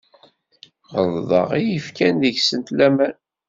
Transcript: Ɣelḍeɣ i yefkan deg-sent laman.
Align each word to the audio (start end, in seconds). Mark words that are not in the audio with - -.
Ɣelḍeɣ 0.93 1.49
i 1.59 1.61
yefkan 1.63 2.13
deg-sent 2.23 2.67
laman. 2.77 3.15